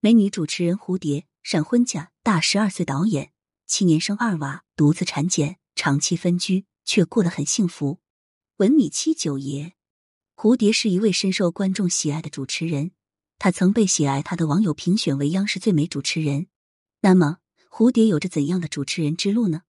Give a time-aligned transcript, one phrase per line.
[0.00, 3.32] 美女主持人蝴蝶闪婚嫁，大十二岁导演，
[3.66, 7.98] 七年生二娃，独自产检，长期分居，却过得很幸福。
[8.58, 9.74] 文米七九爷，
[10.36, 12.92] 蝴蝶是一位深受观众喜爱的主持人，
[13.40, 16.46] 她曾被喜爱她的网友评选为央视最美主持人。
[17.00, 17.38] 那么，
[17.68, 19.62] 蝴蝶有着怎样的主持人之路呢？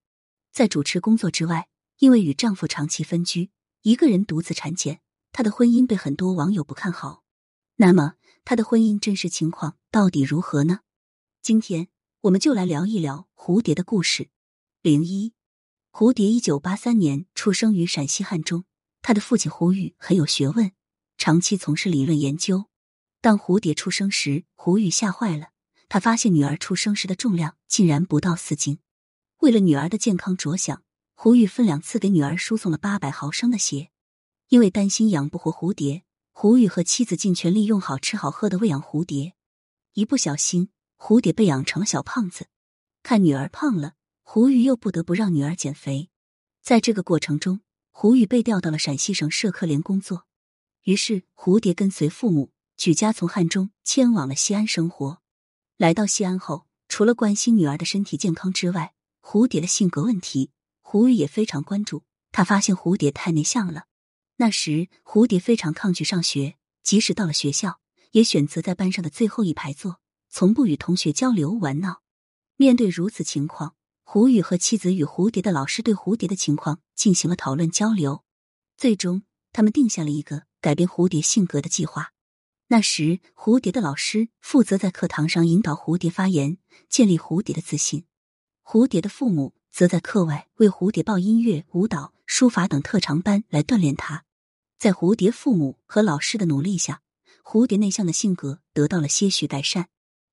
[0.52, 3.50] 在主持工作之外，因为与丈夫长期分居，
[3.82, 5.02] 一个人独自产检，
[5.32, 7.24] 她的婚姻被很多网友不看好。
[7.78, 8.14] 那么，
[8.50, 10.80] 她的婚姻真实情况到底如何呢？
[11.40, 11.88] 今天
[12.22, 14.32] 我们就来聊一聊蝴蝶的故事。
[14.82, 15.36] 零一，
[15.92, 18.66] 蝴蝶一九八三年出生于陕西汉中，
[19.04, 20.72] 他的父亲胡玉很有学问，
[21.16, 22.66] 长期从事理论研究。
[23.22, 25.50] 当蝴蝶出生时，胡玉吓坏了，
[25.88, 28.80] 他发现女儿出生时的重量竟然不到四斤。
[29.42, 30.82] 为了女儿的健康着想，
[31.14, 33.92] 胡玉分两次给女儿输送了八百毫升的血，
[34.48, 36.02] 因为担心养不活蝴蝶。
[36.42, 39.34] 胡玉和妻子尽全力用好吃好喝的喂养蝴蝶，
[39.92, 42.48] 一不小心，蝴蝶被养成了小胖子。
[43.04, 46.10] 看女儿胖了，胡玉又不得不让女儿减肥。
[46.62, 47.60] 在这个过程中，
[47.92, 50.28] 胡玉被调到了陕西省社科联工作。
[50.84, 55.20] 于是，蝴蝶跟随父母举家从汉中迁往了西安生活。
[55.76, 62.06] 来到西安后，除了关心女儿的身体健康之外，蝴蝶的性格问题，胡玉也非常关注。
[62.32, 63.88] 他发现蝴蝶太内向了。
[64.42, 72.04] 那时，蝴蝶非常抗拒上学，即使到了学校，也选择在班上的最后一排坐，从不与同学交流玩闹。
[72.56, 78.24] 面对如此情况，胡宇和妻子与蝴蝶的老师对蝴蝶的情况进行了讨论交流，
[78.78, 82.14] 最终他们定下了一个改变蝴蝶性格的计划。
[82.68, 88.04] 那时，蝴蝶的老师负责在课堂上引导蝴蝶发言，建立蝴蝶的自信；
[88.64, 94.24] 蝴蝶的父母则在课外为蝴蝶报音乐、舞蹈、书法等特长班来锻炼他。
[94.80, 97.02] 在蝴蝶父母和老师的努力下，
[97.44, 99.90] 蝴蝶内向的性格得到了些许改善。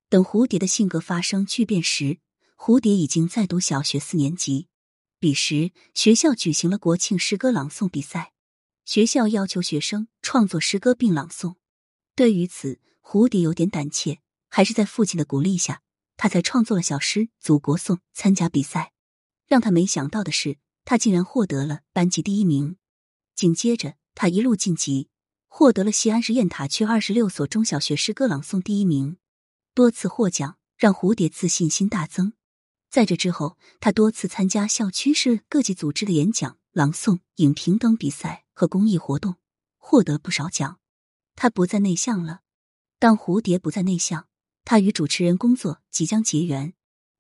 [0.08, 2.20] 等蝴蝶的性格发生巨变时，
[2.56, 4.69] 蝴蝶已经在读小学四年级。
[5.19, 8.34] 彼时，学校举行了国庆诗歌朗诵比赛，
[8.84, 11.56] 学校要求学生创作诗歌并朗诵。
[12.15, 15.82] 对于此，蝴蝶有点胆怯，还是在父亲的鼓励下，
[16.16, 18.93] 他才创作了小诗《祖国颂》参加比赛。
[19.49, 22.76] 让他没想到的是，他竟然获得了班级第一名。
[23.34, 23.97] 紧接着。
[24.16, 25.10] 他一路晋级，
[25.47, 29.19] 获得了西安市雁塔区二十六所中小学诗歌朗诵第一名，
[29.75, 32.32] 多次获奖让蝴蝶自信心大增。
[32.88, 39.37] 在这之后，他多次参加校区市各级组织的演讲、朗诵、影评等比赛和公益活动，
[39.76, 40.78] 获得不少奖。
[41.34, 42.41] 他不再内向了。
[42.99, 44.28] 当蝴蝶不再内向，
[44.65, 46.72] 他与主持人工作即将结缘。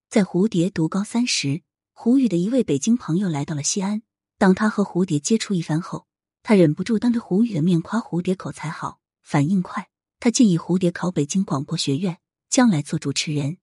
[0.08, 1.60] 在蝴蝶读高三时，
[1.92, 4.00] 胡宇的一位北京朋友来到了西安。
[4.38, 6.06] 当他和蝴蝶接触一番后，
[6.48, 9.88] 他忍不住当着胡宇的面夸蝴蝶口才好，反应快。
[10.20, 13.58] 他建议蝴蝶考北京广播学院，将来做主持人。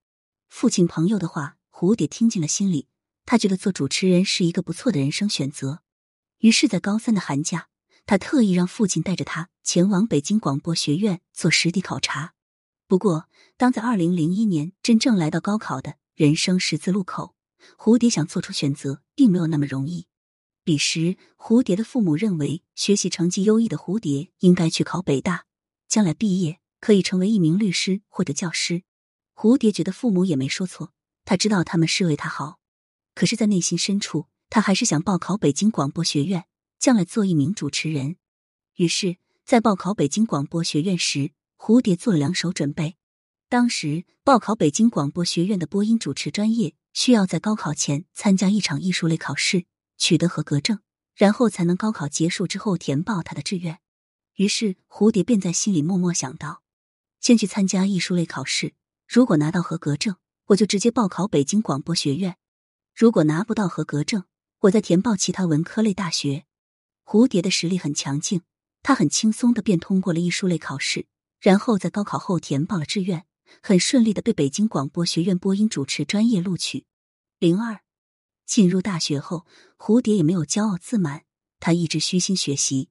[0.50, 2.88] 父亲朋友的话，蝴蝶听进了心里。
[3.24, 5.80] 他觉得做主持人是一个不错的人生选择。
[6.40, 7.68] 于是，在高三的寒假，
[8.04, 12.34] 他特意让父亲带着他前往北京广播学院做实地考察。
[12.86, 17.34] 不过，当在二零零一年真正来到高考的人生十字路口，
[17.78, 20.06] 蝴蝶想做出选择，并没有那么容易。
[20.64, 25.44] 彼时，蝴蝶的父母认为学习成绩优异的蝴蝶应该去考北大，
[25.86, 28.82] 将来毕业可以成为一名律师或者教师。
[29.34, 30.94] 蝴蝶觉得父母也没说错，
[31.26, 32.60] 他知道他们是为他好。
[33.14, 36.46] 可是，在内心深处，他还是想报考北京广播学院，
[36.78, 38.16] 将来做一名主持人。
[38.76, 42.96] 于是，在报考北京广播学院时，蝴蝶做了两手准备。
[43.50, 49.66] 当时，报考北京广播学院的播音主持专业，需要在高考前参加一场艺术类考试。
[49.96, 50.80] 取得合格证，
[51.14, 53.78] 然后才能高考结束之后填报他的志愿。
[54.36, 56.62] 于是蝴蝶便在心里默默想到：
[57.20, 58.74] 先去参加艺术类考试，
[59.06, 60.16] 如果拿到合格证，
[60.46, 62.32] 我就直接报考北京广播学院；
[62.94, 64.24] 如果拿不到合格证，
[64.62, 66.46] 我再填报其他文科类大学。
[67.04, 68.42] 蝴蝶的实力很强劲，
[68.82, 71.06] 他很轻松的便通过了艺术类考试，
[71.38, 73.24] 然后在高考后填报了志愿，
[73.62, 76.86] 很顺利的被北京广播学院播音主持专业录取。
[77.38, 77.83] 零二。
[78.46, 79.46] 进入大学后，
[79.78, 81.24] 蝴蝶也没有骄傲自满，
[81.60, 82.90] 他一直虚心学习。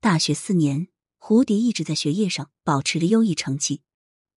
[0.00, 0.88] 大学四年，
[1.18, 3.82] 蝴蝶一直在学业上保持着优异成绩，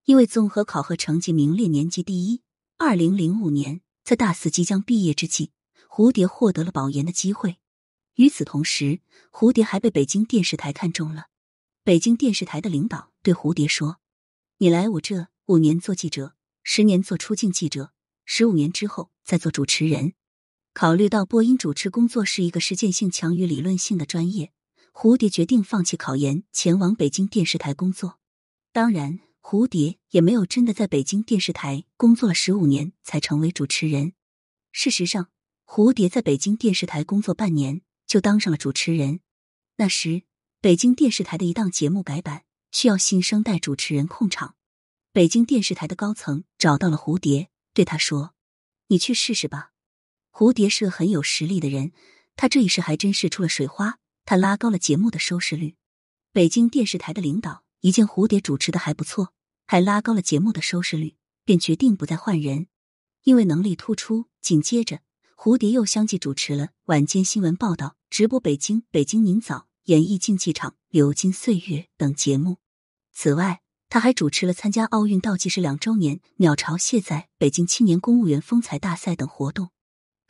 [0.06, 2.42] 因为综合考核成绩名列年级第一。
[2.78, 5.52] 二零零五年，在大四即将毕业之际，
[5.90, 7.58] 蝴蝶获得了保研的机会。
[8.16, 9.02] 与此同时，
[9.32, 11.28] 蝴蝶还被北京电视台看中了。
[11.84, 13.98] 北京电视台的领导对蝴蝶说
[14.60, 17.92] ：“你来我这五年做记者，十年做出镜记者，
[18.26, 20.14] 十五年之后再做主持人。”
[20.74, 24.52] 考虑到播音主持工作是一个实践性强于理论性的专业，
[24.92, 28.18] 蝴蝶决定放弃考研，前往北京电视台工作。
[28.72, 34.14] 当然，蝴蝶也没有真的在北京电视台工作了十五年才成为主持人。
[34.72, 35.30] 事实上，
[35.68, 39.20] 蝴蝶在北京电视台工作半年就当上了主持人。
[39.78, 40.24] 那时，
[40.60, 44.56] 北京电视台的一档节目改版，需要新生代主持人控场。
[45.12, 48.34] 北京电视台的高层找到了蝴蝶，对他说
[48.90, 49.70] ：“你去试试吧。”
[50.34, 51.94] 蝴蝶是个很有实力的人，
[52.36, 55.76] 他这一世还真是出了水花，他拉高了节目的收视率。
[56.34, 57.64] 北京电视台的领导。
[57.82, 59.34] 一见蝴蝶主持的还不错，
[59.68, 62.68] 还拉高了节目的收视率，便决定不再换人，
[63.24, 64.28] 因为能力突出。
[64.40, 65.02] 紧接着，
[65.36, 72.60] 蝴蝶又相继主持了晚间新闻报道、直播北京、北京您早、演艺竞技场、流金岁月等节目。
[73.12, 79.72] 此外，他还主持了参加奥运倒计时两周年、鸟巢卸载、北京青年公务员风采大赛等活动。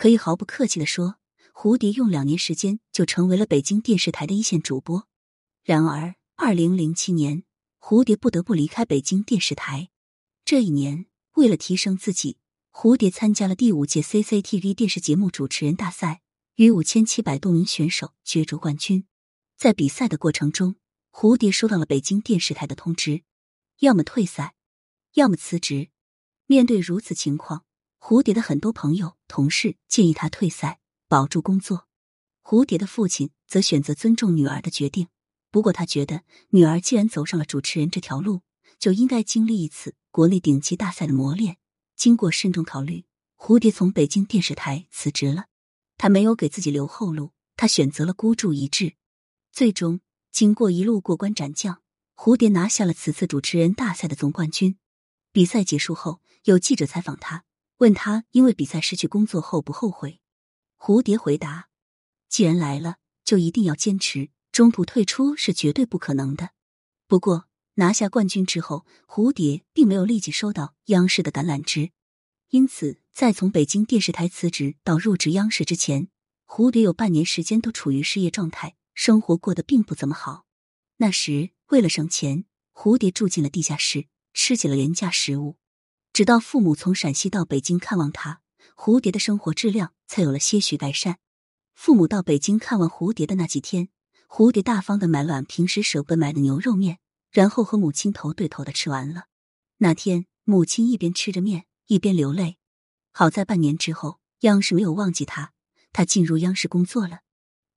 [0.03, 1.15] 可以毫不客气的说，
[1.53, 5.07] 蝴蝶用两年时间就成为了北京电视台的一线主播。
[5.63, 7.45] 然而，二零零七年，
[7.79, 9.87] 蝴蝶不得不离开北京电视台。
[10.43, 11.05] 这一年，
[11.35, 12.35] 为了提升自己，
[12.73, 16.21] 蝴蝶参加了第五届 CCTV 电视节目主持人大赛，
[16.55, 19.05] 与五千七百多名选手角逐冠军。
[19.55, 20.75] 在比赛的过程中，
[21.13, 23.23] 蝴蝶收到了北京电视台的通知：
[23.79, 24.55] 要么退赛，
[25.13, 25.91] 要么辞职。
[26.45, 27.63] 面对如此情况，
[28.05, 31.87] 蝴蝶的很多朋友、同事建议他退赛，保住工作。
[32.43, 35.07] 蝴蝶的父亲则选择尊重女儿的决定。
[35.49, 38.41] 不过，他觉得女儿既然走上了主持人这条路，
[38.77, 41.59] 就应该经历一次国内顶级大赛的磨练。
[41.95, 43.05] 经过慎重考虑，
[43.37, 45.45] 蝴蝶从北京电视台辞职了。
[45.95, 48.95] 他没有给自己留后路，他选择了孤注一掷。
[49.53, 51.81] 最终，经过一路过关斩将，
[52.17, 54.77] 蝴蝶拿下了此次主持人大赛的总冠军。
[55.31, 57.45] 比赛结束后，有记者采访他，
[57.77, 60.19] 问他因为比赛失去工作后不后悔。
[60.77, 61.69] 蝴蝶回答
[62.29, 66.51] ：“既然来了，就一定要坚持。”中途退出是绝对不可能的。
[67.07, 71.91] 不过拿下冠军之后，蝴蝶并没有立即收到央视的橄榄枝，
[72.49, 76.07] 因此在从北京电视台辞职到入职央视之前，
[76.45, 80.45] 蝴蝶有半年时间都处于失业状态，生活过得并不怎么好。
[80.97, 85.57] 那时为了省钱，蝴蝶住进了地下室，吃起了廉价食物。
[86.13, 88.41] 直到父母从陕西到北京看望他，
[88.77, 91.17] 蝴蝶的生活质量才有了些许改善。
[91.73, 93.89] 父母到北京看望蝴蝶的那几天。
[94.27, 96.97] 蝴蝶大方的买碗平时舍不得买的牛肉面，
[97.31, 99.25] 然后和母亲头对头的吃完了。
[99.77, 102.57] 那天，母亲一边吃着面，一边流泪。
[103.11, 105.53] 好在半年之后，央视没有忘记他，
[105.91, 107.19] 他进入央视工作了。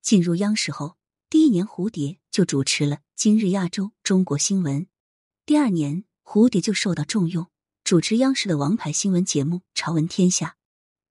[0.00, 0.96] 进入央视后，
[1.28, 4.82] 第一年蝴蝶就主持了《今日亚洲中国新闻》，
[5.44, 7.48] 第二年蝴蝶就受到重用，
[7.86, 10.46] 主持央视的王牌新闻节目《朝闻天下》。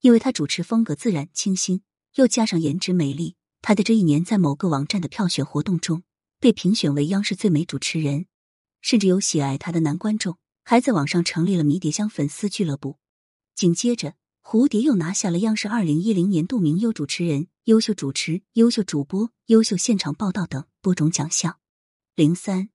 [0.02, 1.84] 因为他主持风格自然清新，
[2.16, 3.38] 又加上颜值美丽。
[3.62, 6.04] 他的这一年在某个网站的票选活动中
[6.38, 8.26] 被评选为央视最美主持人，
[8.82, 12.98] 甚至有喜爱他的男观众还在网上成立了迷迭香粉丝俱乐部。
[13.56, 21.58] 紧接着，蝴蝶又拿下了央视二零一零年度名优主持人、优秀主持、优秀主播、优秀现场报道等多种奖项。
[22.16, 22.68] 零三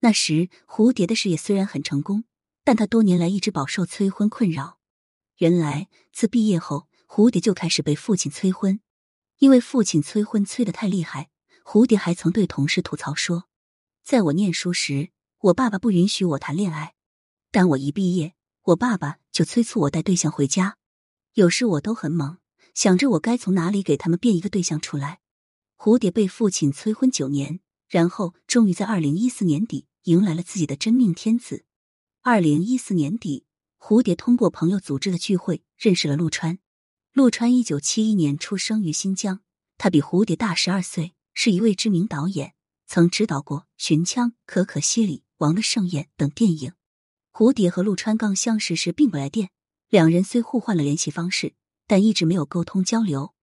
[0.00, 2.24] 那时，蝴蝶的事业虽然很成功，
[2.66, 4.80] 但他多年来一直饱受催婚困扰。
[5.36, 8.80] 原来，自毕业后，蝴蝶就开始被父亲催婚。
[9.38, 11.30] 因为父亲催婚催得太厉害，
[11.64, 13.44] 蝴蝶还曾对同事吐槽说
[14.02, 15.10] ：“在我念书时，
[15.42, 16.94] 我爸爸不允许我谈恋爱；
[17.52, 18.34] 但我一毕业，
[18.64, 20.76] 我爸爸就催促我带对象回家。
[21.34, 22.38] 有时我都很懵，
[22.74, 25.20] 想着我该从哪里给他们变一个对象出来。”
[25.78, 31.65] 蝴蝶被父亲催婚九年，然后终于在二零一四年底迎来了自己的真命天子。
[32.28, 33.46] 二零一四年底，
[33.78, 36.58] 蝴蝶通过朋友组织的聚会认识了陆川。
[37.12, 39.42] 陆川一九七一年出生于新疆，
[39.78, 42.54] 他比蝴蝶大十二岁，是一位知名导演，
[42.84, 46.72] 曾执导过《寻枪》《可可西里》《王的盛宴》等电影。
[47.32, 49.50] 蝴蝶和陆川刚相识时并不来电，
[49.88, 51.54] 两人虽互换了联系方式，
[51.86, 53.34] 但一直没有沟通交流。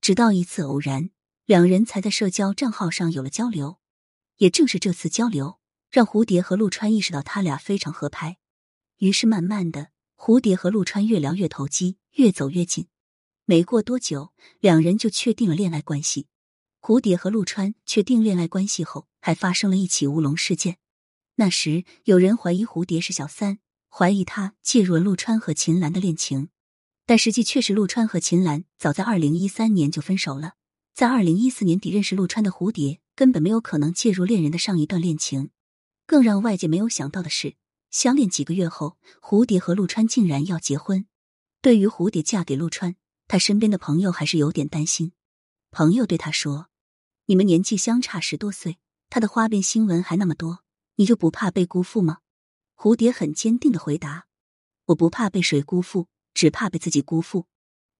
[0.00, 1.10] 直到一次偶然，
[1.44, 3.76] 两人才在社交账号上有了交流。
[4.38, 5.59] 也正是这次交流，
[5.90, 8.38] 让蝴蝶和陆川意识到他俩非常合拍。
[8.98, 12.86] 于是慢慢的，蝴蝶和陆川越聊越投机，越走越近。
[13.44, 16.28] 没过多久，两人就确定了恋爱关系。
[16.80, 20.78] 蝴蝶和陆川确定恋爱关系后，还发生了一起乌龙事件。
[21.34, 26.50] 那时有人怀疑蝴蝶是小三，怀疑他介入了陆川和秦岚的恋情，
[27.04, 30.54] 但实际却是陆川和秦岚早在二零一三年就分手了。
[30.94, 35.50] 在二零一四年底认识陆川的蝴蝶，根本没有可能介入恋人的上一段恋情。
[36.10, 37.54] 更让外界没有想到的是，
[37.88, 41.06] 相恋几个月后，蝴蝶和陆川竟然要结婚。
[41.62, 42.96] 对于蝴蝶嫁给陆川。
[43.28, 45.12] 他身边的朋友还是有点担心。
[45.70, 46.66] 朋友对他说
[47.26, 50.64] ：“你们年纪相差十多岁，他的花边新闻还那么多，
[50.96, 52.18] 你就不怕被辜负吗？”
[52.74, 54.26] 蝴蝶很坚定的回答
[54.86, 57.46] ：“我不怕被谁辜负，只怕被自己辜负。”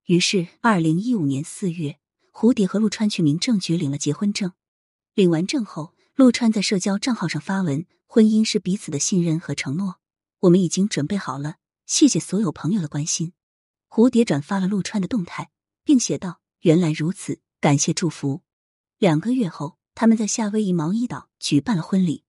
[0.06, 2.00] 于是，二零一五年四月，
[2.32, 4.52] 蝴蝶和陆川去民政局领了结婚证。
[5.14, 10.00] 领完证后，陆川在社交账号上发文：“婚姻是彼此的信任和承诺，
[10.40, 11.58] 我们已经准备好了。
[11.86, 13.34] 谢谢所有朋友的关心。”
[13.88, 15.52] 蝴蝶转发了陆川的动态，
[15.84, 18.42] 并写道：“原来如此，感谢祝福。”
[18.98, 22.24] 两个月后，他们在夏威夷毛伊岛举办了婚礼。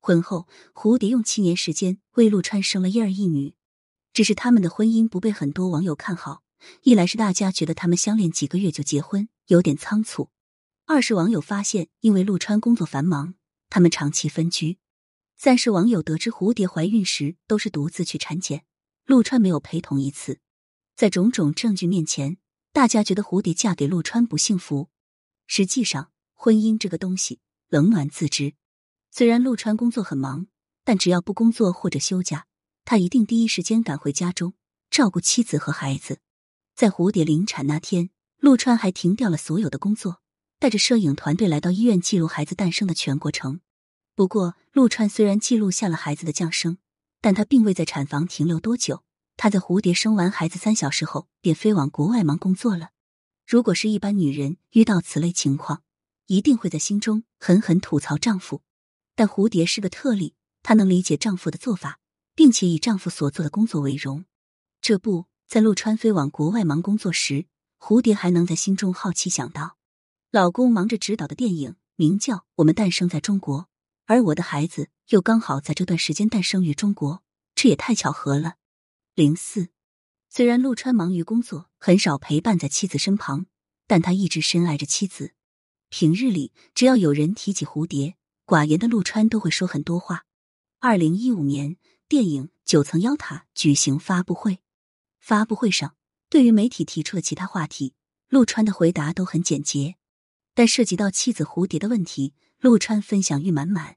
[0.00, 3.54] 婚后，蝴蝶用七年时间为陆川生了一儿一女。
[4.12, 6.42] 只是他们的婚姻不被很多网友看好，
[6.82, 10.28] 一来是大家觉得他们相恋几个月就结婚有点仓促，
[10.84, 13.32] 二是网友发现因为陆川工作繁忙，
[13.70, 14.76] 他们长期分居。
[15.44, 18.64] 三是网友得知蝴蝶怀孕时都是独自去产检，
[19.06, 20.38] 陆川没有陪同一次。
[20.94, 22.36] 在种种证据面前，
[22.72, 24.88] 大家觉得蝴蝶嫁给陆川不幸福。
[25.48, 28.54] 实际上，婚姻这个东西冷暖自知。
[29.10, 30.46] 虽然陆川工作很忙，
[30.84, 32.46] 但只要不工作或者休假，
[32.84, 34.54] 他一定第一时间赶回家中
[34.90, 36.20] 照顾妻子和孩子。
[36.76, 40.22] 在蝴蝶临产那天，陆川还停掉了所有的工作，
[40.60, 43.58] 带着摄影团队来到医院记录孩子诞生的全过程。
[44.14, 46.78] 不过，陆川虽然记录下了孩子的降生，
[47.20, 49.02] 但他并未在产房停留多久。
[49.38, 52.90] 他在蝴蝶生完孩子三小时后，便飞往国外忙工作了。
[53.46, 55.82] 如果是一般女人遇到此类情况，
[56.26, 58.62] 一定会在心中狠狠吐槽丈夫。
[59.14, 61.98] 但蝴蝶是个特例，她能理解丈夫的做法，
[62.34, 64.26] 并且以丈夫所做的工作为荣。
[64.82, 67.46] 这不在陆川飞往国外忙工作时，
[67.78, 69.78] 蝴蝶还能在心中好奇想到：
[70.30, 73.60] 老公忙着指导的电影名叫《我们诞生在中国》，
[74.06, 77.22] 而我的孩子又刚好在这段时间诞生于中国，
[77.54, 78.56] 这也太巧合了。
[79.14, 79.68] 零四，
[80.28, 83.46] 虽然陆川忙于工作，很少陪伴在妻子身旁，
[83.86, 85.34] 但他一直深爱着妻子。
[85.88, 88.16] 平日里，只要有人提起蝴蝶。
[88.44, 90.24] 寡言的陆川都会说很多话。
[90.80, 91.76] 二零一五年，
[92.08, 94.58] 电影《九层妖塔》举行发布会。
[95.20, 95.94] 发布会上，
[96.28, 97.94] 对于媒体提出的其他话题，
[98.28, 99.94] 陆川的回答都很简洁。
[100.54, 103.96] 但涉及到妻子蝴蝶的问题，陆川分享欲满满。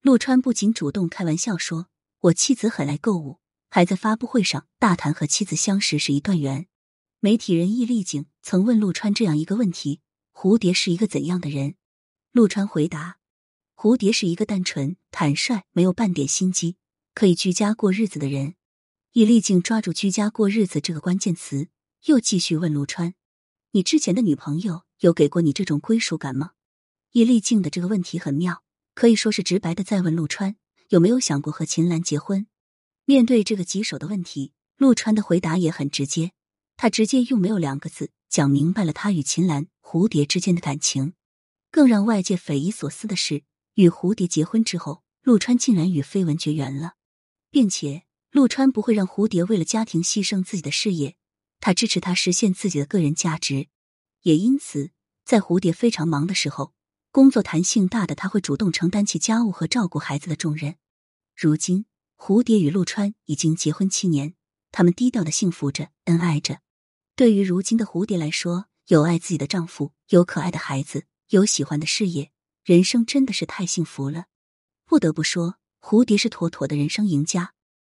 [0.00, 1.88] 陆川不仅主动开玩笑说
[2.20, 3.38] ：“我妻子很爱购物”，
[3.68, 6.68] 还在发布会上大谈和妻子相识是一段缘。
[7.20, 10.00] 媒体人易立景曾问陆川这样一个问题
[10.32, 11.74] ：“蝴蝶是一个怎样的人？”
[12.32, 13.18] 陆川回答。
[13.76, 16.76] 蝴蝶是一个单纯、坦率、没有半点心机，
[17.12, 18.54] 可以居家过日子的人。
[19.12, 21.68] 易立静抓住“居家过日子”这个关键词，
[22.06, 23.12] 又继续问陆川
[23.72, 26.52] ：“你之前的女朋友有给过你这种归属感吗？”
[27.12, 28.62] 易立竞的这个问题很妙，
[28.94, 30.56] 可以说是直白的在问陆川
[30.88, 32.46] 有没有想过和秦岚结婚。
[33.04, 36.32] 面对这个棘手的问题，陆川的回答也很直接，
[36.76, 41.14] 他直接用没有两个字讲明白了他与秦岚、蝴蝶之间的感情。
[41.70, 43.44] 更让外界匪夷所思的是。
[43.74, 46.94] 与蝴蝶结婚之后，陆川竟然与绯闻绝缘了，
[47.48, 51.14] 并且陆川不会让蝴蝶为了家庭牺牲自己的事业，
[51.60, 53.68] 他支持他实现自己的个人价值，
[54.22, 54.90] 也因此
[55.24, 56.72] 在蝴蝶非常忙的时候，
[57.10, 60.76] 工作弹性大的他会主动承担起家务和照顾孩子的重任。
[61.34, 61.86] 如今，
[62.16, 64.34] 蝴蝶与陆川已经结婚七年，
[64.70, 66.60] 他们低调的幸福着，恩爱着。
[67.16, 72.30] 对于如今的蝴蝶来说，有爱自己的丈夫，有可爱的孩子，有喜欢的事业。
[72.64, 74.26] 人生真的是太幸福了，
[74.84, 77.54] 不得不说，蝴蝶是妥妥的人生赢家。